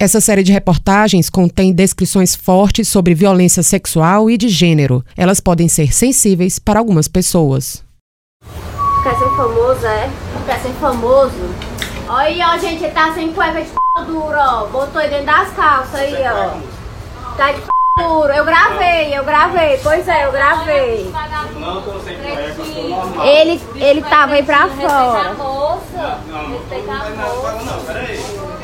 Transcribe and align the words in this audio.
Essa 0.00 0.20
série 0.20 0.44
de 0.44 0.52
reportagens 0.52 1.28
contém 1.28 1.72
descrições 1.72 2.32
fortes 2.32 2.86
sobre 2.86 3.16
violência 3.16 3.64
sexual 3.64 4.30
e 4.30 4.36
de 4.36 4.48
gênero. 4.48 5.04
Elas 5.16 5.40
podem 5.40 5.66
ser 5.68 5.92
sensíveis 5.92 6.56
para 6.56 6.78
algumas 6.78 7.08
pessoas. 7.08 7.82
Quer 9.02 9.18
ser 9.18 9.28
famoso, 9.36 9.84
é? 9.84 10.08
Quer 10.46 10.60
ser 10.60 10.72
famoso? 10.74 11.52
Olha, 12.08 12.50
ó, 12.54 12.58
gente, 12.58 12.84
ele 12.84 12.92
tá 12.92 13.12
sem 13.12 13.32
cueca 13.32 13.60
de 13.60 13.70
p 13.70 14.04
duro, 14.06 14.36
ó. 14.38 14.66
Botou 14.68 15.00
ele 15.00 15.10
dentro 15.10 15.26
das 15.26 15.50
calças 15.50 15.96
aí, 15.96 16.14
ó. 16.14 16.56
Tá 17.36 17.50
de 17.50 17.60
p 17.60 17.68
duro. 17.98 18.32
Eu 18.32 18.44
gravei, 18.44 19.18
eu 19.18 19.24
gravei. 19.24 19.78
Pois 19.82 20.06
é, 20.06 20.26
eu 20.26 20.30
gravei. 20.30 21.12
Não, 21.58 21.82
tô 21.82 21.98
sem 21.98 22.16
cueca, 22.18 23.26
Ele, 23.26 23.60
ele 23.74 24.02
tava 24.02 24.34
aí 24.34 24.44
pra 24.44 24.68
fora. 24.68 25.34
Não, 25.34 25.80
não 26.50 26.60
faz 26.68 26.86
nada, 26.86 27.10
não, 27.10 27.42
peraí. 27.42 27.67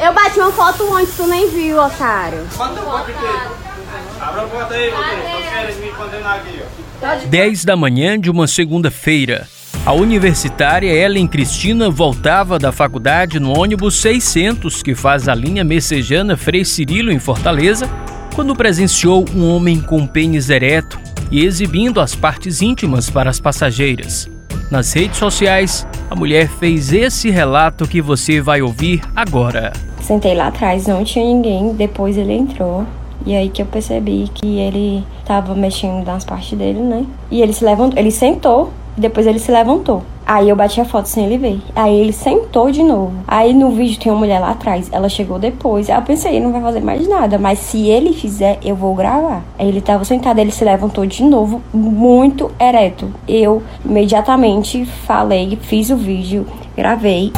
Eu 0.04 0.12
bati 0.12 0.38
uma 0.38 0.52
foto 0.52 0.94
antes, 0.94 1.16
tu 1.16 1.26
nem 1.26 1.48
viu, 1.48 1.80
otário. 1.80 2.46
Ter? 2.50 4.20
Abra 4.20 4.42
a 4.42 4.46
porta 4.48 4.74
aí, 4.74 4.90
vocês. 4.90 5.80
Me 5.80 5.92
condenar 5.92 6.40
aqui, 6.40 6.60
ó. 6.60 7.26
10 7.26 7.64
da 7.64 7.74
manhã 7.74 8.20
de 8.20 8.30
uma 8.30 8.46
segunda-feira. 8.46 9.48
A 9.86 9.94
universitária 9.94 10.92
Ellen 10.92 11.26
Cristina 11.26 11.88
voltava 11.88 12.58
da 12.58 12.70
faculdade 12.70 13.40
no 13.40 13.58
ônibus 13.58 13.94
600 13.96 14.82
que 14.82 14.94
faz 14.94 15.26
a 15.26 15.34
linha 15.34 15.64
Messejana 15.64 16.36
Frei 16.36 16.66
Cirilo 16.66 17.10
em 17.10 17.18
Fortaleza, 17.18 17.88
quando 18.34 18.54
presenciou 18.54 19.24
um 19.34 19.48
homem 19.56 19.80
com 19.80 20.06
pênis 20.06 20.50
ereto 20.50 21.00
e 21.30 21.46
exibindo 21.46 21.98
as 21.98 22.14
partes 22.14 22.60
íntimas 22.60 23.08
para 23.08 23.30
as 23.30 23.40
passageiras. 23.40 24.28
Nas 24.70 24.92
redes 24.92 25.16
sociais, 25.16 25.86
a 26.10 26.14
mulher 26.14 26.50
fez 26.60 26.92
esse 26.92 27.30
relato 27.30 27.88
que 27.88 28.02
você 28.02 28.38
vai 28.42 28.60
ouvir 28.60 29.00
agora. 29.16 29.72
Sentei 30.04 30.34
lá 30.34 30.48
atrás, 30.48 30.86
não 30.86 31.02
tinha 31.02 31.24
ninguém, 31.24 31.72
depois 31.72 32.18
ele 32.18 32.34
entrou. 32.34 32.84
E 33.24 33.34
aí 33.34 33.48
que 33.48 33.62
eu 33.62 33.66
percebi 33.66 34.28
que 34.34 34.58
ele 34.58 35.02
tava 35.24 35.54
mexendo 35.54 36.04
nas 36.04 36.26
partes 36.26 36.58
dele, 36.58 36.78
né? 36.78 37.06
E 37.30 37.40
ele 37.40 37.54
se 37.54 37.64
levantou, 37.64 37.98
ele 37.98 38.10
sentou, 38.10 38.68
depois 38.98 39.26
ele 39.26 39.38
se 39.38 39.50
levantou. 39.50 40.02
Aí 40.26 40.50
eu 40.50 40.56
bati 40.56 40.78
a 40.78 40.84
foto 40.84 41.06
sem 41.06 41.24
ele 41.24 41.38
ver. 41.38 41.58
Aí 41.74 41.98
ele 41.98 42.12
sentou 42.12 42.70
de 42.70 42.82
novo. 42.82 43.14
Aí 43.26 43.54
no 43.54 43.70
vídeo 43.70 43.98
tem 43.98 44.12
uma 44.12 44.18
mulher 44.18 44.40
lá 44.40 44.50
atrás. 44.50 44.90
Ela 44.92 45.08
chegou 45.08 45.38
depois. 45.38 45.88
Aí 45.88 45.96
eu 45.96 46.02
pensei, 46.02 46.36
ele 46.36 46.44
não 46.44 46.52
vai 46.52 46.60
fazer 46.60 46.80
mais 46.80 47.08
nada. 47.08 47.38
Mas 47.38 47.58
se 47.60 47.88
ele 47.88 48.12
fizer, 48.12 48.58
eu 48.62 48.76
vou 48.76 48.94
gravar. 48.94 49.42
Aí 49.58 49.66
ele 49.66 49.80
tava 49.80 50.04
sentado, 50.04 50.38
ele 50.38 50.50
se 50.50 50.64
levantou 50.64 51.06
de 51.06 51.24
novo, 51.24 51.62
muito 51.72 52.50
ereto. 52.60 53.10
Eu 53.26 53.62
imediatamente 53.82 54.84
falei, 54.84 55.58
fiz 55.62 55.88
o 55.88 55.96
vídeo, 55.96 56.46
gravei. 56.76 57.32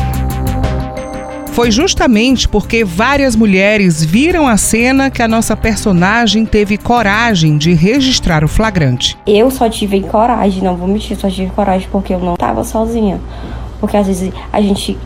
Foi 1.56 1.70
justamente 1.70 2.46
porque 2.46 2.84
várias 2.84 3.34
mulheres 3.34 4.04
viram 4.04 4.46
a 4.46 4.58
cena 4.58 5.08
que 5.08 5.22
a 5.22 5.26
nossa 5.26 5.56
personagem 5.56 6.44
teve 6.44 6.76
coragem 6.76 7.56
de 7.56 7.72
registrar 7.72 8.44
o 8.44 8.48
flagrante. 8.48 9.16
Eu 9.26 9.50
só 9.50 9.66
tive 9.66 10.02
coragem, 10.02 10.62
não 10.62 10.76
vou 10.76 10.86
mentir, 10.86 11.16
só 11.16 11.30
tive 11.30 11.50
coragem 11.52 11.88
porque 11.90 12.12
eu 12.12 12.18
não 12.18 12.36
tava 12.36 12.62
sozinha. 12.62 13.18
Porque 13.80 13.96
às 13.96 14.06
vezes 14.06 14.30
a 14.52 14.60
gente, 14.60 14.98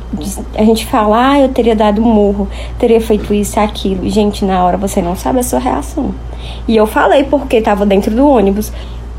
a 0.57 0.65
gente 0.65 0.87
fala, 0.87 1.35
ah, 1.35 1.39
eu 1.39 1.51
teria 1.51 1.77
dado 1.77 2.03
um 2.03 2.13
murro, 2.13 2.49
teria 2.81 3.01
feito 3.01 3.33
isso 3.33 3.57
e 3.57 3.63
aquilo. 3.63 4.11
Gente, 4.11 4.45
na 4.45 4.65
hora 4.65 4.77
você 4.77 5.01
não 5.01 5.15
sabe 5.15 5.39
a 5.39 5.45
sua 5.45 5.61
reação. 5.61 6.13
E 6.67 6.77
eu 6.77 6.85
falei 6.89 7.23
porque 7.23 7.61
tava 7.61 7.87
dentro 7.87 8.11
do 8.13 8.27
ônibus. 8.27 8.73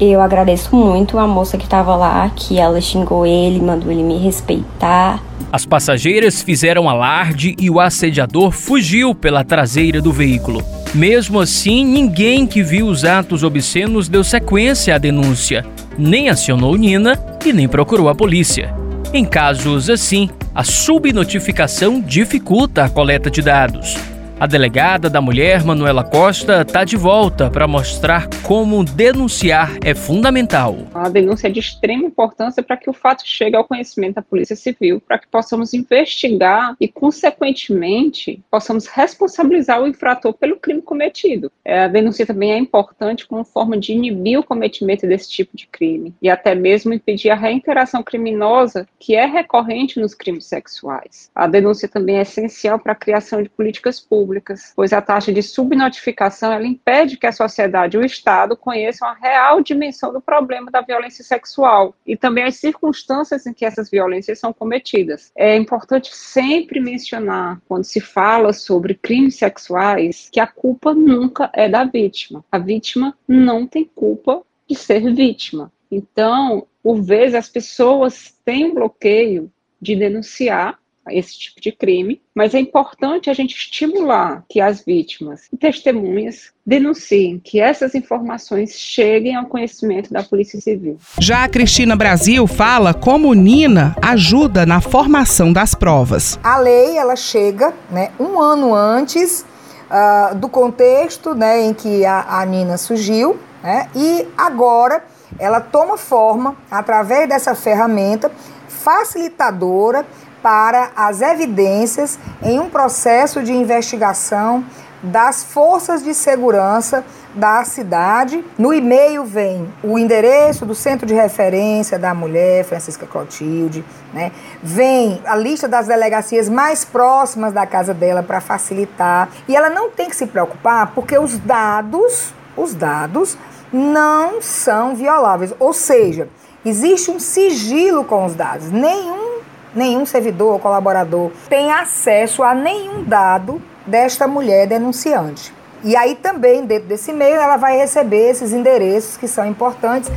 Eu 0.04 0.20
agradeço 0.20 0.76
muito 0.76 1.20
a 1.20 1.28
moça 1.28 1.60
que 1.60 1.68
tava 1.68 1.96
lá, 1.96 2.28
que 2.36 2.58
ela 2.58 2.82
xingou 2.82 3.24
ele, 3.24 3.62
mandou 3.62 3.92
ele 3.92 4.02
me 4.02 4.18
respeitar. 4.18 5.22
As 5.52 5.64
passageiras 5.64 6.42
fizeram 6.42 6.90
alarde 6.90 7.56
e 7.60 7.70
o 7.70 7.80
assediador 7.80 8.50
fugiu 8.50 9.14
pela 9.14 9.44
traseira 9.44 10.02
do 10.02 10.12
veículo. 10.12 10.64
Mesmo 10.96 11.40
assim, 11.40 11.86
ninguém 11.86 12.48
que 12.48 12.64
viu 12.64 12.88
os 12.88 13.06
atos 13.06 13.44
obscenos 13.44 14.10
deu 14.10 14.24
sequência 14.24 14.96
à 14.96 14.98
denúncia, 14.98 15.64
nem 15.96 16.30
acionou 16.30 16.76
Nina 16.76 17.16
e 17.46 17.54
nem 17.54 17.68
procurou 17.68 18.10
a 18.10 18.16
polícia. 18.16 18.74
Em 19.14 19.24
casos 19.24 19.88
assim, 19.88 20.32
a 20.56 20.64
subnotificação 20.64 22.02
dificulta 22.02 22.86
a 22.86 22.90
coleta 22.90 23.30
de 23.30 23.44
dados. 23.44 23.96
A 24.42 24.48
delegada 24.48 25.08
da 25.08 25.22
mulher, 25.22 25.64
Manuela 25.64 26.04
Costa, 26.04 26.64
está 26.64 26.84
de 26.84 26.98
volta 26.98 27.48
para 27.52 27.68
mostrar 27.68 28.28
como 28.42 28.84
denunciar 28.84 29.78
é 29.86 29.94
fundamental. 29.94 30.80
A 30.96 31.08
denúncia 31.10 31.46
é 31.46 31.52
de 31.52 31.60
extrema 31.60 32.06
importância 32.06 32.64
para 32.64 32.76
que 32.76 32.90
o 32.90 32.94
fato 32.94 33.22
chegue 33.24 33.56
ao 33.56 33.64
conhecimento 33.64 34.16
da 34.16 34.24
Polícia 34.24 34.56
Civil, 34.56 35.00
para 35.00 35.20
que 35.20 35.28
possamos 35.28 35.76
investigar 35.76 36.76
e, 36.82 36.88
consequentemente, 36.88 38.42
possamos 38.50 38.88
responsabilizar 38.88 39.80
o 39.80 39.88
infrator 39.88 40.34
pelo 40.34 40.56
crime 40.56 40.82
cometido. 40.82 41.52
É, 41.64 41.84
a 41.84 41.88
denúncia 41.88 42.26
também 42.26 42.52
é 42.52 42.58
importante 42.58 43.28
como 43.28 43.44
forma 43.44 43.78
de 43.78 43.94
inibir 43.94 44.40
o 44.40 44.44
cometimento 44.44 45.06
desse 45.06 45.30
tipo 45.30 45.56
de 45.56 45.68
crime 45.68 46.16
e 46.20 46.32
até 46.32 46.56
mesmo 46.56 46.92
impedir 46.92 47.30
a 47.30 47.36
reinteração 47.36 48.02
criminosa 48.02 48.88
que 48.98 49.16
é 49.16 49.28
recorrente 49.28 50.00
nos 50.00 50.16
crimes 50.16 50.46
sexuais. 50.46 51.30
A 51.36 51.46
denúncia 51.46 51.88
também 51.88 52.18
é 52.18 52.24
essencial 52.24 52.80
para 52.80 52.94
a 52.94 52.96
criação 52.96 53.44
de 53.44 53.48
políticas 53.48 54.00
públicas 54.00 54.31
públicas, 54.32 54.72
pois 54.74 54.94
a 54.94 55.02
taxa 55.02 55.32
de 55.34 55.44
subnotificação 55.44 56.54
ela 56.54 56.66
impede 56.66 57.18
que 57.18 57.28
a 57.28 57.34
sociedade 57.34 57.98
e 57.98 58.00
o 58.00 58.06
Estado 58.06 58.56
conheçam 58.56 59.08
a 59.08 59.14
real 59.14 59.62
dimensão 59.62 60.14
do 60.14 60.22
problema 60.22 60.72
da 60.72 60.82
violência 60.82 61.24
sexual 61.24 61.94
e 62.08 62.16
também 62.16 62.46
as 62.46 62.56
circunstâncias 62.56 63.46
em 63.46 63.54
que 63.54 63.66
essas 63.66 63.90
violências 63.90 64.40
são 64.40 64.54
cometidas. 64.54 65.32
É 65.36 65.58
importante 65.58 66.16
sempre 66.16 66.80
mencionar, 66.80 67.62
quando 67.68 67.84
se 67.84 68.00
fala 68.00 68.54
sobre 68.54 68.94
crimes 68.94 69.36
sexuais, 69.36 70.30
que 70.32 70.40
a 70.40 70.48
culpa 70.48 70.94
nunca 70.94 71.50
é 71.54 71.68
da 71.68 71.84
vítima. 71.84 72.44
A 72.50 72.58
vítima 72.58 73.18
não 73.28 73.68
tem 73.68 73.84
culpa 73.84 74.42
de 74.68 74.76
ser 74.76 75.14
vítima. 75.14 75.72
Então, 75.92 76.66
por 76.82 77.02
vezes, 77.02 77.36
as 77.36 77.50
pessoas 77.50 78.34
têm 78.46 78.66
um 78.66 78.74
bloqueio 78.74 79.52
de 79.82 79.96
denunciar 79.96 80.80
esse 81.10 81.38
tipo 81.38 81.60
de 81.60 81.72
crime, 81.72 82.22
mas 82.36 82.54
é 82.54 82.60
importante 82.60 83.30
a 83.30 83.34
gente 83.34 83.56
estimular 83.56 84.44
que 84.48 84.62
as 84.62 84.84
vítimas 84.84 85.42
e 85.52 85.58
testemunhas 85.58 86.52
denunciem, 86.66 87.40
que 87.44 87.60
essas 87.60 87.96
informações 87.96 88.74
cheguem 88.74 89.36
ao 89.36 89.46
conhecimento 89.46 90.14
da 90.14 90.22
Polícia 90.22 90.62
Civil. 90.62 90.98
Já 91.20 91.44
a 91.44 91.50
Cristina 91.50 91.96
Brasil 91.96 92.46
fala 92.46 92.94
como 92.94 93.34
Nina 93.34 93.96
ajuda 94.02 94.66
na 94.66 94.80
formação 94.80 95.52
das 95.52 95.74
provas. 95.74 96.40
A 96.44 96.58
lei 96.58 96.98
ela 96.98 97.16
chega, 97.16 97.74
né, 97.90 98.12
um 98.20 98.40
ano 98.40 98.74
antes 98.76 99.44
uh, 99.90 100.36
do 100.36 100.48
contexto, 100.48 101.34
né, 101.34 101.62
em 101.62 101.74
que 101.74 102.06
a, 102.06 102.42
a 102.42 102.46
Nina 102.46 102.78
surgiu, 102.78 103.40
né, 103.64 103.90
e 103.96 104.28
agora 104.38 105.04
ela 105.40 105.60
toma 105.60 105.98
forma 105.98 106.56
através 106.70 107.28
dessa 107.28 107.56
ferramenta 107.56 108.32
facilitadora 108.68 110.06
para 110.42 110.92
as 110.96 111.22
evidências 111.22 112.18
em 112.42 112.60
um 112.60 112.70
processo 112.70 113.42
de 113.42 113.54
investigação 113.54 114.64
das 115.04 115.44
forças 115.44 116.04
de 116.04 116.14
segurança 116.14 117.04
da 117.34 117.64
cidade. 117.64 118.44
No 118.58 118.74
e-mail 118.74 119.24
vem 119.24 119.68
o 119.84 119.98
endereço 119.98 120.66
do 120.66 120.76
centro 120.76 121.06
de 121.06 121.14
referência 121.14 121.98
da 121.98 122.14
mulher, 122.14 122.64
Francisca 122.66 123.08
Clotilde, 123.08 123.84
né? 124.14 124.32
Vem 124.62 125.22
a 125.26 125.36
lista 125.36 125.68
das 125.68 125.88
delegacias 125.88 126.50
mais 126.50 126.86
próximas 126.86 127.54
da 127.54 127.66
casa 127.66 127.94
dela 127.94 128.22
para 128.22 128.42
facilitar. 128.42 129.30
E 129.48 129.56
ela 129.56 129.70
não 129.70 129.90
tem 129.90 130.10
que 130.10 130.16
se 130.16 130.28
preocupar 130.28 130.92
porque 130.94 131.18
os 131.18 131.38
dados, 131.40 132.34
os 132.56 132.76
dados 132.76 133.38
não 133.72 134.42
são 134.42 134.96
violáveis, 134.96 135.54
ou 135.58 135.74
seja, 135.74 136.28
existe 136.66 137.10
um 137.10 137.20
sigilo 137.20 138.04
com 138.04 138.26
os 138.26 138.36
dados. 138.36 138.70
Nenhum 138.70 139.31
nenhum 139.76 140.06
servidor 140.06 140.54
ou 140.54 140.60
colaborador 140.60 141.32
tem 141.50 141.72
acesso 141.72 142.44
a 142.44 142.54
nenhum 142.54 143.04
dado 143.04 143.62
desta 143.86 144.28
mulher 144.28 144.68
denunciante. 144.68 145.54
E 145.84 145.96
aí 145.96 146.16
também, 146.16 146.64
dentro 146.64 146.88
desse 146.88 147.10
e-mail, 147.12 147.36
ela 147.42 147.58
vai 147.58 147.76
receber 147.76 148.30
esses 148.30 148.54
endereços 148.54 149.18
que 149.18 149.28
são 149.28 149.46
importantes. 149.46 150.12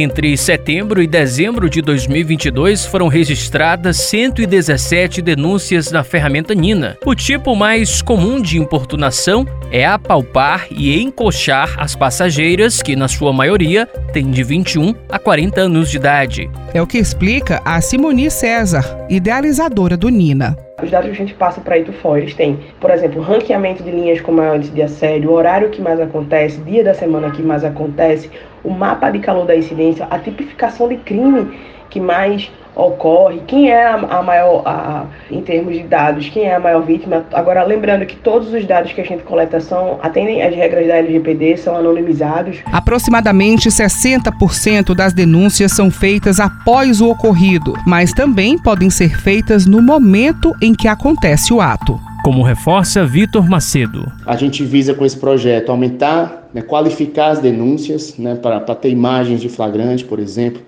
Entre 0.00 0.36
setembro 0.36 1.02
e 1.02 1.08
dezembro 1.08 1.68
de 1.68 1.82
2022 1.82 2.86
foram 2.86 3.08
registradas 3.08 3.96
117 3.96 5.20
denúncias 5.20 5.90
na 5.90 6.04
ferramenta 6.04 6.54
Nina. 6.54 6.96
O 7.04 7.16
tipo 7.16 7.56
mais 7.56 8.00
comum 8.00 8.40
de 8.40 8.60
importunação 8.60 9.44
é 9.72 9.84
apalpar 9.84 10.68
e 10.70 11.02
encoxar 11.02 11.74
as 11.80 11.96
passageiras, 11.96 12.80
que 12.80 12.94
na 12.94 13.08
sua 13.08 13.32
maioria 13.32 13.86
têm 14.12 14.30
de 14.30 14.44
21 14.44 14.94
a 15.08 15.18
40 15.18 15.62
anos 15.62 15.90
de 15.90 15.96
idade. 15.96 16.48
É 16.72 16.80
o 16.80 16.86
que 16.86 16.98
explica 16.98 17.60
a 17.64 17.80
Simoni 17.80 18.30
César, 18.30 19.04
idealizadora 19.10 19.96
do 19.96 20.08
Nina. 20.10 20.56
Os 20.80 20.92
dados 20.92 21.08
que 21.08 21.16
a 21.16 21.18
gente 21.18 21.34
passa 21.34 21.60
para 21.60 21.74
a 21.74 21.92
fora, 21.94 22.20
eles 22.20 22.34
têm, 22.34 22.56
por 22.80 22.88
exemplo, 22.92 23.20
ranqueamento 23.20 23.82
de 23.82 23.90
linhas 23.90 24.20
com 24.20 24.30
maior 24.30 24.58
índice 24.58 24.70
de 24.70 24.80
assédio, 24.80 25.30
o 25.30 25.32
horário 25.32 25.70
que 25.70 25.82
mais 25.82 25.98
acontece, 25.98 26.60
dia 26.60 26.84
da 26.84 26.94
semana 26.94 27.32
que 27.32 27.42
mais 27.42 27.64
acontece, 27.64 28.30
o 28.62 28.70
mapa 28.70 29.10
de 29.10 29.18
calor 29.18 29.46
da 29.46 29.56
incidência, 29.56 30.06
a 30.10 30.18
tipificação 30.18 30.88
de 30.88 30.96
crime 30.96 31.58
que 31.90 32.00
mais 32.00 32.50
ocorre, 32.74 33.42
quem 33.46 33.70
é 33.70 33.88
a, 33.88 34.22
maior, 34.22 34.62
a, 34.64 35.06
em 35.30 35.40
termos 35.40 35.74
de 35.74 35.82
dados, 35.82 36.28
quem 36.28 36.44
é 36.44 36.54
a 36.54 36.60
maior 36.60 36.82
vítima. 36.82 37.24
Agora, 37.32 37.64
lembrando 37.64 38.06
que 38.06 38.14
todos 38.14 38.52
os 38.52 38.64
dados 38.64 38.92
que 38.92 39.00
a 39.00 39.04
gente 39.04 39.24
coleta 39.24 39.58
são, 39.60 39.98
atendem 40.00 40.42
às 40.42 40.54
regras 40.54 40.86
da 40.86 40.96
LGPD, 40.96 41.56
são 41.56 41.76
anonimizados. 41.76 42.58
Aproximadamente 42.72 43.68
60% 43.68 44.94
das 44.94 45.12
denúncias 45.12 45.72
são 45.72 45.90
feitas 45.90 46.38
após 46.38 47.00
o 47.00 47.10
ocorrido, 47.10 47.74
mas 47.84 48.12
também 48.12 48.56
podem 48.56 48.90
ser 48.90 49.18
feitas 49.18 49.66
no 49.66 49.82
momento 49.82 50.54
em 50.62 50.72
que 50.72 50.86
acontece 50.86 51.52
o 51.52 51.60
ato 51.60 52.07
como 52.28 52.42
reforça 52.42 53.06
Vitor 53.06 53.48
Macedo. 53.48 54.12
A 54.26 54.36
gente 54.36 54.62
visa 54.62 54.92
com 54.92 55.02
esse 55.02 55.16
projeto 55.16 55.70
aumentar, 55.70 56.46
né, 56.52 56.60
qualificar 56.60 57.28
as 57.28 57.38
denúncias, 57.38 58.18
né, 58.18 58.34
para 58.34 58.60
ter 58.74 58.90
imagens 58.90 59.40
de 59.40 59.48
flagrante, 59.48 60.04
por 60.04 60.18
exemplo, 60.18 60.60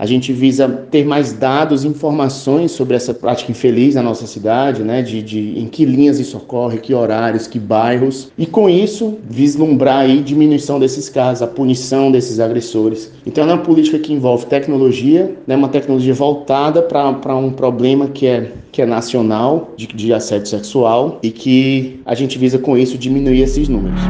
a 0.00 0.06
gente 0.06 0.32
visa 0.32 0.66
ter 0.90 1.04
mais 1.04 1.34
dados, 1.34 1.84
informações 1.84 2.70
sobre 2.70 2.96
essa 2.96 3.12
prática 3.12 3.52
infeliz 3.52 3.96
na 3.96 4.02
nossa 4.02 4.26
cidade, 4.26 4.82
né? 4.82 5.02
De, 5.02 5.22
de 5.22 5.58
em 5.60 5.66
que 5.66 5.84
linhas 5.84 6.18
isso 6.18 6.38
ocorre, 6.38 6.78
que 6.78 6.94
horários, 6.94 7.46
que 7.46 7.58
bairros. 7.58 8.32
E 8.38 8.46
com 8.46 8.66
isso, 8.70 9.18
vislumbrar 9.28 9.98
aí 9.98 10.22
diminuição 10.22 10.80
desses 10.80 11.10
casos, 11.10 11.42
a 11.42 11.46
punição 11.46 12.10
desses 12.10 12.40
agressores. 12.40 13.12
Então 13.26 13.44
é 13.44 13.52
uma 13.52 13.58
política 13.62 13.98
que 13.98 14.10
envolve 14.10 14.46
tecnologia, 14.46 15.36
né? 15.46 15.54
uma 15.54 15.68
tecnologia 15.68 16.14
voltada 16.14 16.80
para 16.80 17.36
um 17.36 17.52
problema 17.52 18.08
que 18.08 18.26
é 18.26 18.52
que 18.72 18.80
é 18.80 18.86
nacional 18.86 19.74
de, 19.76 19.86
de 19.86 20.14
assédio 20.14 20.46
sexual 20.46 21.18
e 21.22 21.30
que 21.30 22.00
a 22.06 22.14
gente 22.14 22.38
visa 22.38 22.58
com 22.58 22.78
isso 22.78 22.96
diminuir 22.96 23.42
esses 23.42 23.68
números. 23.68 24.00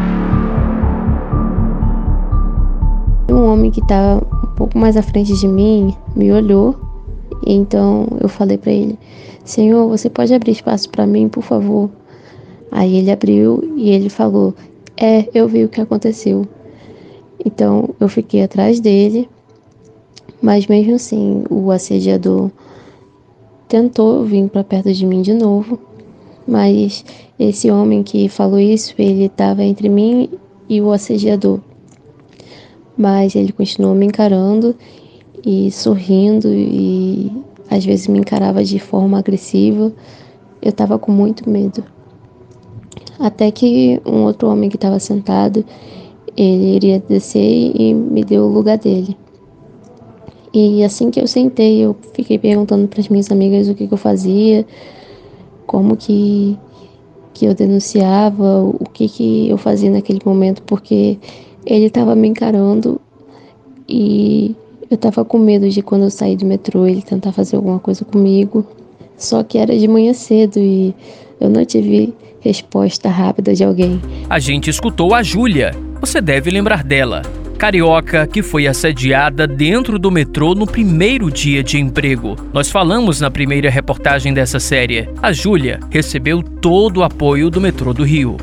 Um 3.29 3.45
homem 3.53 3.71
que 3.73 3.81
está 3.81 4.21
pouco 4.61 4.77
mais 4.77 4.95
à 4.95 5.01
frente 5.01 5.33
de 5.33 5.49
mim 5.49 5.97
me 6.15 6.31
olhou. 6.31 6.77
Então 7.47 8.07
eu 8.21 8.29
falei 8.29 8.59
para 8.59 8.71
ele: 8.71 8.99
Senhor, 9.43 9.89
você 9.89 10.11
pode 10.11 10.35
abrir 10.35 10.53
espaço 10.53 10.91
para 10.91 11.07
mim, 11.07 11.31
por 11.31 11.43
favor? 11.43 11.89
Aí 12.71 12.97
ele 12.97 13.11
abriu 13.11 13.73
e 13.75 13.89
ele 13.89 14.11
falou: 14.11 14.55
É, 14.99 15.27
eu 15.33 15.49
vi 15.49 15.65
o 15.65 15.69
que 15.71 15.81
aconteceu. 15.81 16.47
Então 17.43 17.89
eu 17.99 18.07
fiquei 18.07 18.43
atrás 18.43 18.81
dele, 18.81 19.31
mas 20.43 20.67
mesmo 20.67 20.95
assim 20.95 21.43
o 21.49 21.71
assediador 21.71 22.51
tentou 23.67 24.25
vir 24.27 24.47
para 24.51 24.63
perto 24.63 24.93
de 24.93 25.07
mim 25.07 25.23
de 25.23 25.33
novo, 25.33 25.79
mas 26.47 27.03
esse 27.39 27.71
homem 27.71 28.03
que 28.03 28.29
falou 28.29 28.61
isso, 28.61 28.95
ele 28.99 29.25
estava 29.25 29.65
entre 29.65 29.89
mim 29.89 30.29
e 30.69 30.83
o 30.83 30.93
assediador 30.93 31.61
mas 33.01 33.35
ele 33.35 33.51
continuou 33.51 33.95
me 33.95 34.05
encarando 34.05 34.77
e 35.43 35.71
sorrindo 35.71 36.49
e 36.53 37.33
às 37.71 37.83
vezes 37.83 38.07
me 38.09 38.19
encarava 38.19 38.63
de 38.63 38.79
forma 38.79 39.19
agressiva. 39.19 39.91
Eu 40.61 40.69
estava 40.69 40.99
com 40.99 41.11
muito 41.11 41.49
medo. 41.49 41.83
Até 43.19 43.51
que 43.51 43.99
um 44.05 44.25
outro 44.25 44.51
homem 44.51 44.69
que 44.69 44.77
estava 44.77 44.99
sentado, 44.99 45.65
ele 46.37 46.77
iria 46.77 47.03
descer 47.09 47.73
e 47.75 47.95
me 47.95 48.23
deu 48.23 48.45
o 48.45 48.53
lugar 48.53 48.77
dele. 48.77 49.17
E 50.53 50.85
assim 50.85 51.11
que 51.11 51.23
eu 51.23 51.27
sentei, 51.27 51.79
eu 51.79 51.97
fiquei 52.13 52.39
perguntando 52.39 52.87
para 52.87 53.01
as 53.01 53.09
minhas 53.09 53.31
amigas 53.31 53.67
o 53.67 53.75
que, 53.75 53.87
que 53.87 53.95
eu 53.95 53.99
fazia, 53.99 54.67
como 55.67 55.97
que, 55.97 56.59
que 57.33 57.47
eu 57.47 57.55
denunciava, 57.55 58.63
o 58.63 58.85
que, 58.93 59.09
que 59.09 59.49
eu 59.49 59.57
fazia 59.57 59.91
naquele 59.91 60.21
momento, 60.23 60.63
porque 60.65 61.19
ele 61.65 61.87
estava 61.87 62.15
me 62.15 62.29
encarando 62.29 63.01
e 63.89 64.55
eu 64.91 64.95
estava 64.95 65.25
com 65.25 65.39
medo 65.39 65.69
de 65.69 65.83
quando 65.83 66.03
eu 66.03 66.11
sair 66.11 66.37
do 66.37 66.45
metrô 66.45 66.87
ele 66.87 67.03
tentar 67.03 67.33
fazer 67.33 67.57
alguma 67.57 67.79
coisa 67.79 68.05
comigo. 68.05 68.67
Só 69.17 69.43
que 69.43 69.59
era 69.59 69.77
de 69.79 69.87
manhã 69.87 70.13
cedo 70.15 70.59
e 70.59 70.95
eu 71.41 71.51
não 71.51 71.65
tive 71.65 72.15
resposta 72.41 73.09
rápida 73.09 73.55
de 73.55 73.63
alguém. 73.63 74.01
A 74.29 74.39
gente 74.39 74.71
escutou 74.71 75.15
a 75.15 75.23
Júlia. 75.23 75.73
Você 76.01 76.21
deve 76.21 76.51
lembrar 76.51 76.83
dela. 76.83 77.23
Carioca 77.59 78.27
que 78.27 78.43
foi 78.43 78.67
assediada 78.67 79.47
dentro 79.47 79.99
do 79.99 80.11
metrô 80.11 80.55
no 80.55 80.67
primeiro 80.67 81.31
dia 81.31 81.63
de 81.63 81.79
emprego. 81.79 82.35
Nós 82.55 82.71
falamos 82.71 83.21
na 83.21 83.31
primeira 83.31 83.69
reportagem 83.69 84.33
dessa 84.33 84.59
série. 84.59 85.11
A 85.23 85.31
Júlia 85.31 85.79
recebeu 85.91 86.43
todo 86.43 86.99
o 87.01 87.03
apoio 87.03 87.51
do 87.51 87.61
metrô 87.61 87.93
do 87.93 88.03
Rio. 88.03 88.39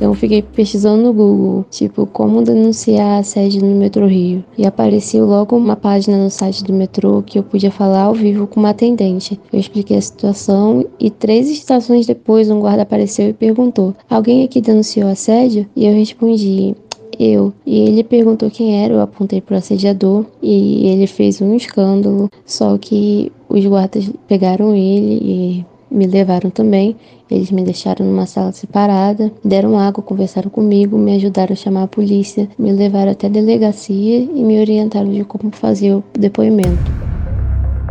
Eu 0.00 0.14
fiquei 0.14 0.40
pesquisando 0.40 1.02
no 1.02 1.12
Google, 1.12 1.64
tipo, 1.70 2.06
como 2.06 2.42
denunciar 2.42 3.20
assédio 3.20 3.62
no 3.62 3.76
metrô 3.76 4.06
Rio. 4.06 4.42
E 4.56 4.66
apareceu 4.66 5.26
logo 5.26 5.54
uma 5.54 5.76
página 5.76 6.16
no 6.16 6.30
site 6.30 6.64
do 6.64 6.72
metrô 6.72 7.22
que 7.22 7.38
eu 7.38 7.42
podia 7.42 7.70
falar 7.70 8.04
ao 8.04 8.14
vivo 8.14 8.46
com 8.46 8.60
uma 8.60 8.70
atendente. 8.70 9.38
Eu 9.52 9.60
expliquei 9.60 9.98
a 9.98 10.00
situação 10.00 10.86
e 10.98 11.10
três 11.10 11.50
estações 11.50 12.06
depois 12.06 12.50
um 12.50 12.60
guarda 12.60 12.82
apareceu 12.82 13.28
e 13.28 13.34
perguntou: 13.34 13.94
Alguém 14.08 14.42
aqui 14.42 14.62
denunciou 14.62 15.08
assédio? 15.08 15.66
E 15.76 15.86
eu 15.86 15.92
respondi: 15.92 16.74
eu. 17.20 17.52
E 17.66 17.80
ele 17.80 18.02
perguntou 18.02 18.50
quem 18.50 18.82
era, 18.82 18.94
eu 18.94 19.00
apontei 19.00 19.42
pro 19.42 19.56
assediador 19.56 20.24
e 20.42 20.86
ele 20.86 21.06
fez 21.06 21.42
um 21.42 21.54
escândalo. 21.54 22.30
Só 22.46 22.78
que 22.78 23.30
os 23.48 23.64
guardas 23.66 24.10
pegaram 24.26 24.74
ele 24.74 25.20
e 25.22 25.66
me 25.90 26.06
levaram 26.06 26.50
também. 26.50 26.96
Eles 27.30 27.50
me 27.50 27.62
deixaram 27.62 28.06
numa 28.06 28.26
sala 28.26 28.52
separada, 28.52 29.32
deram 29.44 29.78
água, 29.78 30.02
conversaram 30.02 30.50
comigo, 30.50 30.98
me 30.98 31.14
ajudaram 31.16 31.52
a 31.52 31.56
chamar 31.56 31.84
a 31.84 31.88
polícia, 31.88 32.48
me 32.58 32.72
levaram 32.72 33.12
até 33.12 33.26
a 33.26 33.30
delegacia 33.30 34.18
e 34.20 34.42
me 34.42 34.60
orientaram 34.60 35.10
de 35.10 35.24
como 35.24 35.50
fazer 35.50 35.92
o 35.92 36.04
depoimento. 36.18 37.00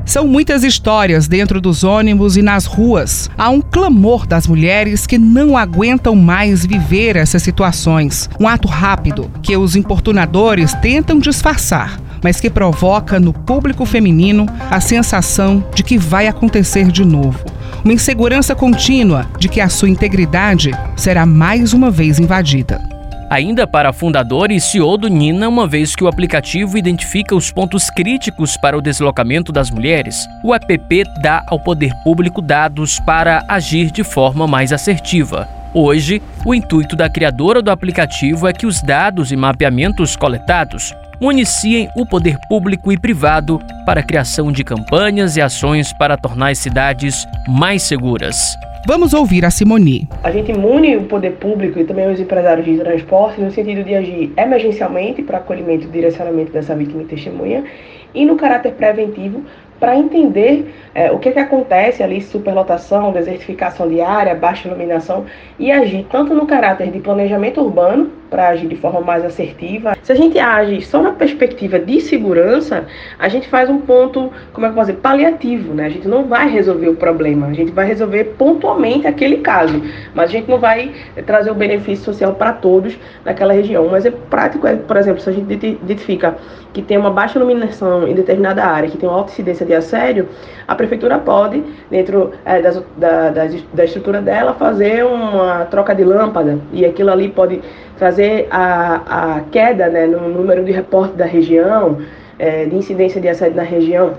São 0.05 0.27
muitas 0.27 0.63
histórias 0.63 1.27
dentro 1.27 1.61
dos 1.61 1.83
ônibus 1.83 2.35
e 2.35 2.41
nas 2.41 2.65
ruas. 2.65 3.29
Há 3.37 3.51
um 3.51 3.61
clamor 3.61 4.25
das 4.25 4.47
mulheres 4.47 5.05
que 5.05 5.19
não 5.19 5.55
aguentam 5.55 6.15
mais 6.15 6.65
viver 6.65 7.15
essas 7.15 7.43
situações. 7.43 8.27
Um 8.39 8.47
ato 8.47 8.67
rápido 8.67 9.29
que 9.43 9.55
os 9.55 9.75
importunadores 9.75 10.73
tentam 10.75 11.19
disfarçar 11.19 11.99
mas 12.21 12.41
que 12.41 12.49
provoca 12.49 13.17
no 13.17 13.31
público 13.31 13.85
feminino 13.85 14.45
a 14.69 14.81
sensação 14.81 15.63
de 15.73 15.83
que 15.83 15.97
vai 15.97 16.27
acontecer 16.27 16.91
de 16.91 17.05
novo 17.05 17.39
uma 17.83 17.93
insegurança 17.93 18.55
contínua 18.55 19.27
de 19.37 19.47
que 19.47 19.61
a 19.61 19.69
sua 19.69 19.89
integridade 19.89 20.71
será 20.95 21.25
mais 21.25 21.73
uma 21.73 21.89
vez 21.89 22.19
invadida. 22.19 22.81
Ainda 23.29 23.67
para 23.67 23.89
a 23.89 23.93
fundadora 23.93 24.51
e 24.51 24.59
CEO 24.59 24.97
do 24.97 25.07
Nina, 25.07 25.47
uma 25.47 25.67
vez 25.67 25.95
que 25.95 26.03
o 26.03 26.07
aplicativo 26.07 26.77
identifica 26.77 27.35
os 27.35 27.51
pontos 27.51 27.89
críticos 27.89 28.57
para 28.57 28.75
o 28.75 28.81
deslocamento 28.81 29.51
das 29.51 29.69
mulheres, 29.69 30.27
o 30.43 30.53
app 30.53 31.03
dá 31.21 31.43
ao 31.47 31.59
poder 31.59 31.93
público 32.03 32.41
dados 32.41 32.99
para 32.99 33.45
agir 33.47 33.91
de 33.91 34.03
forma 34.03 34.47
mais 34.47 34.73
assertiva. 34.73 35.47
Hoje, 35.71 36.19
o 36.43 36.55
intuito 36.55 36.95
da 36.95 37.07
criadora 37.07 37.61
do 37.61 37.69
aplicativo 37.69 38.47
é 38.47 38.53
que 38.53 38.65
os 38.65 38.81
dados 38.81 39.31
e 39.31 39.35
mapeamentos 39.35 40.15
coletados 40.15 40.95
municiem 41.21 41.89
o 41.95 42.05
poder 42.05 42.37
público 42.47 42.91
e 42.91 42.97
privado 42.97 43.59
para 43.85 43.99
a 43.99 44.03
criação 44.03 44.51
de 44.51 44.63
campanhas 44.63 45.35
e 45.35 45.41
ações 45.41 45.91
para 45.93 46.17
tornar 46.17 46.49
as 46.49 46.59
cidades 46.59 47.25
mais 47.47 47.83
seguras. 47.83 48.55
Vamos 48.87 49.13
ouvir 49.13 49.43
a 49.43 49.51
Simoni. 49.51 50.07
A 50.23 50.31
gente 50.31 50.53
mune 50.53 50.95
o 50.95 51.03
poder 51.03 51.33
público 51.33 51.79
e 51.79 51.83
também 51.83 52.09
os 52.09 52.19
empresários 52.19 52.65
de 52.65 52.77
transporte 52.77 53.41
no 53.41 53.51
sentido 53.51 53.83
de 53.83 53.93
agir 53.93 54.33
emergencialmente 54.37 55.21
para 55.21 55.37
acolhimento 55.37 55.85
e 55.85 55.89
direcionamento 55.89 56.53
dessa 56.53 56.73
vítima 56.75 57.01
e 57.01 57.05
testemunha 57.05 57.65
e 58.13 58.25
no 58.25 58.37
caráter 58.37 58.71
preventivo 58.73 59.43
para 59.79 59.97
entender 59.97 60.73
é, 60.93 61.11
o 61.11 61.19
que, 61.19 61.31
que 61.31 61.39
acontece 61.39 62.03
ali, 62.03 62.21
superlotação, 62.21 63.11
desertificação 63.11 63.87
de 63.87 64.01
área, 64.01 64.35
baixa 64.35 64.67
iluminação, 64.67 65.25
e 65.57 65.71
agir 65.71 66.05
tanto 66.11 66.33
no 66.33 66.45
caráter 66.45 66.91
de 66.91 66.99
planejamento 66.99 67.61
urbano, 67.61 68.11
para 68.29 68.49
agir 68.49 68.67
de 68.67 68.75
forma 68.75 69.01
mais 69.01 69.25
assertiva. 69.25 69.97
Se 70.03 70.11
a 70.11 70.15
gente 70.15 70.37
age 70.37 70.81
só 70.81 71.01
na 71.01 71.11
perspectiva 71.11 71.79
de 71.79 71.99
segurança, 72.01 72.85
a 73.17 73.27
gente 73.27 73.47
faz 73.47 73.69
um 73.69 73.79
ponto, 73.79 74.31
como 74.53 74.65
é 74.65 74.69
que 74.69 74.71
eu 74.71 74.75
vou 74.75 74.83
dizer, 74.83 74.97
paliativo, 74.97 75.73
né? 75.73 75.85
A 75.85 75.89
gente 75.89 76.07
não 76.07 76.25
vai 76.25 76.49
resolver 76.49 76.89
o 76.89 76.95
problema, 76.95 77.47
a 77.47 77.53
gente 77.53 77.71
vai 77.71 77.85
resolver 77.85 78.35
pontualmente 78.37 79.07
aquele 79.07 79.37
caso, 79.37 79.81
mas 80.13 80.29
a 80.29 80.33
gente 80.33 80.49
não 80.49 80.59
vai 80.59 80.93
trazer 81.25 81.51
o 81.51 81.55
benefício 81.55 82.05
social 82.05 82.33
para 82.33 82.53
todos 82.53 82.97
naquela 83.25 83.53
região. 83.53 83.87
Um 83.87 83.95
exemplo 83.95 84.19
prático 84.29 84.67
é, 84.67 84.75
por 84.75 84.97
exemplo, 84.97 85.21
se 85.21 85.29
a 85.29 85.33
gente 85.33 85.51
identifica 85.51 86.35
que 86.73 86.81
tem 86.81 86.97
uma 86.97 87.09
baixa 87.09 87.39
iluminação 87.39 88.07
em 88.07 88.13
determinada 88.13 88.63
área, 88.63 88.89
que 88.89 88.97
tem 88.97 89.09
uma 89.09 89.17
alta 89.17 89.31
incidência 89.31 89.65
de 89.65 89.73
assédio, 89.73 90.27
a 90.67 90.75
prefeitura 90.75 91.17
pode, 91.17 91.63
dentro 91.89 92.31
é, 92.45 92.61
das, 92.61 92.81
da, 92.95 93.31
da, 93.31 93.47
da 93.73 93.85
estrutura 93.85 94.21
dela, 94.21 94.53
fazer 94.53 95.03
uma 95.03 95.65
troca 95.65 95.95
de 95.95 96.03
lâmpada 96.03 96.59
e 96.71 96.85
aquilo 96.85 97.11
ali 97.11 97.29
pode 97.29 97.61
trazer 97.99 98.47
a, 98.49 99.35
a 99.35 99.41
queda 99.51 99.89
né, 99.89 100.07
no 100.07 100.29
número 100.29 100.63
de 100.63 100.71
reportes 100.71 101.15
da 101.17 101.25
região, 101.25 102.01
é, 102.39 102.65
de 102.65 102.75
incidência 102.75 103.19
de 103.19 103.27
assédio 103.27 103.57
na 103.57 103.63
região. 103.63 104.13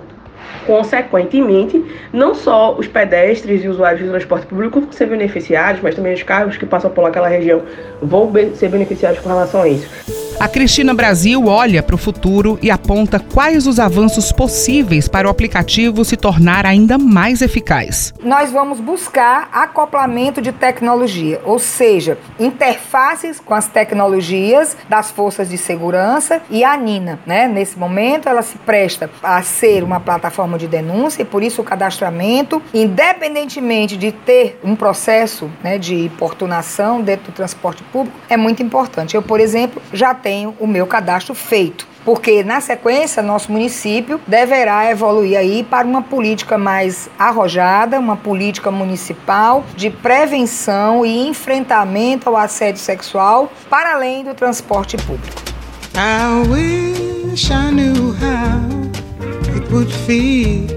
Consequentemente, 0.67 1.83
não 2.13 2.35
só 2.35 2.75
os 2.77 2.87
pedestres 2.87 3.65
e 3.65 3.69
usuários 3.69 4.03
do 4.03 4.11
transporte 4.11 4.47
público 4.47 4.81
vão 4.81 4.93
ser 4.93 5.07
beneficiados, 5.07 5.81
mas 5.83 5.95
também 5.95 6.13
os 6.13 6.23
carros 6.23 6.57
que 6.57 6.67
passam 6.67 6.91
por 6.91 7.05
aquela 7.07 7.29
região 7.29 7.63
vão 8.03 8.31
ser 8.55 8.69
beneficiados 8.69 9.19
com 9.21 9.29
relação 9.29 9.63
a 9.63 9.69
isso. 9.69 10.30
A 10.41 10.49
Cristina 10.49 10.95
Brasil 10.95 11.49
olha 11.49 11.83
para 11.83 11.95
o 11.95 11.99
futuro 11.99 12.59
e 12.63 12.71
aponta 12.71 13.21
quais 13.21 13.67
os 13.67 13.79
avanços 13.79 14.33
possíveis 14.33 15.07
para 15.07 15.29
o 15.29 15.31
aplicativo 15.31 16.03
se 16.03 16.17
tornar 16.17 16.65
ainda 16.65 16.97
mais 16.97 17.43
eficaz. 17.43 18.15
Nós 18.25 18.51
vamos 18.51 18.81
buscar 18.81 19.51
acoplamento 19.53 20.41
de 20.41 20.51
tecnologia, 20.51 21.43
ou 21.45 21.59
seja, 21.59 22.17
interfaces 22.39 23.39
com 23.39 23.53
as 23.53 23.69
tecnologias 23.69 24.79
das 24.89 25.11
forças 25.11 25.47
de 25.47 25.59
segurança 25.59 26.41
e 26.49 26.65
a 26.65 26.75
Nina, 26.75 27.21
né? 27.27 27.47
Nesse 27.47 27.79
momento 27.79 28.27
ela 28.27 28.41
se 28.41 28.57
presta 28.57 29.11
a 29.23 29.43
ser 29.43 29.85
uma 29.85 30.01
plataforma 30.01 30.57
de 30.57 30.67
denúncia 30.67 31.21
e 31.21 31.27
por 31.27 31.43
isso 31.43 31.61
o 31.61 31.65
cadastramento, 31.65 32.63
independentemente 32.73 33.95
de 33.95 34.11
ter 34.11 34.59
um 34.65 34.75
processo 34.75 35.51
né, 35.63 35.77
de 35.77 36.07
importunação 36.07 37.03
dentro 37.03 37.31
do 37.31 37.35
transporte 37.35 37.83
público, 37.83 38.17
é 38.27 38.39
muito 38.39 38.63
importante. 38.63 39.15
Eu, 39.15 39.21
por 39.21 39.39
exemplo, 39.39 39.83
já 39.93 40.15
tenho 40.15 40.30
tenho 40.31 40.55
o 40.61 40.67
meu 40.67 40.87
cadastro 40.87 41.35
feito. 41.35 41.89
Porque 42.05 42.45
na 42.45 42.61
sequência, 42.61 43.21
nosso 43.21 43.51
município 43.51 44.21
deverá 44.29 44.89
evoluir 44.89 45.37
aí 45.37 45.65
para 45.65 45.87
uma 45.87 46.03
política 46.03 46.57
mais 46.57 47.11
arrojada, 47.19 47.99
uma 47.99 48.17
política 48.17 48.71
municipal 48.71 49.65
de 49.77 49.91
prevenção 49.91 51.05
e 51.05 51.27
enfrentamento 51.27 52.29
ao 52.29 52.37
assédio 52.37 52.81
sexual, 52.81 53.51
para 53.69 53.95
além 53.95 54.23
do 54.23 54.35
transporte 54.35 54.97
público. 54.99 55.43
I 55.97 56.49
wish 56.49 57.51
I 57.51 57.73
knew 57.73 58.15
how 58.15 58.71
it 59.57 59.73
would 59.73 59.93
feel 60.07 60.69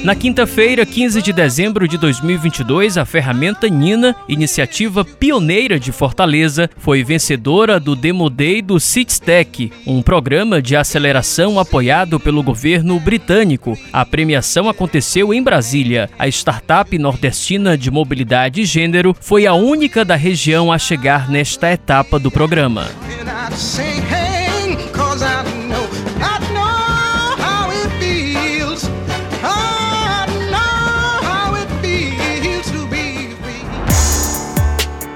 Na 0.03 0.13
quinta-feira, 0.13 0.85
15 0.85 1.21
de 1.21 1.31
dezembro 1.31 1.87
de 1.87 1.97
2022, 1.97 2.97
a 2.97 3.05
ferramenta 3.05 3.69
Nina, 3.69 4.13
iniciativa 4.27 5.05
pioneira 5.05 5.79
de 5.79 5.93
Fortaleza, 5.93 6.69
foi 6.77 7.05
vencedora 7.05 7.79
do 7.79 7.95
Demo 7.95 8.29
Day 8.29 8.61
do 8.61 8.81
CityTech, 8.81 9.71
um 9.87 10.01
programa 10.01 10.61
de 10.61 10.75
aceleração 10.75 11.57
apoiado 11.57 12.19
pelo 12.19 12.43
governo 12.43 12.99
britânico. 12.99 13.77
A 13.93 14.05
premiação 14.05 14.67
aconteceu 14.67 15.33
em 15.33 15.41
Brasília. 15.41 16.09
A 16.19 16.27
startup 16.27 16.97
nordestina 16.97 17.77
de 17.77 17.89
mobilidade 17.89 18.59
e 18.59 18.65
gênero 18.65 19.15
foi 19.21 19.47
a 19.47 19.53
única 19.53 20.03
da 20.03 20.17
região 20.17 20.69
a 20.69 20.77
chegar 20.77 21.29
nesta 21.29 21.71
etapa 21.71 22.19
do 22.19 22.29
programa. 22.29 22.89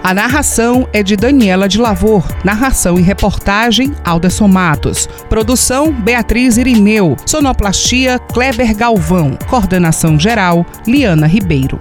A 0.08 0.14
narração 0.14 0.88
é 0.94 1.04
de 1.04 1.18
Daniela 1.18 1.68
de 1.68 1.78
Lavor, 1.78 2.24
narração 2.42 2.98
e 2.98 3.02
reportagem 3.02 3.94
Alderson 4.06 4.48
Matos, 4.48 5.06
produção 5.28 5.92
Beatriz 5.92 6.56
Irineu, 6.56 7.18
sonoplastia 7.26 8.18
Kleber 8.18 8.74
Galvão, 8.74 9.38
coordenação 9.50 10.18
geral 10.18 10.66
Liana 10.88 11.28
Ribeiro. 11.28 11.78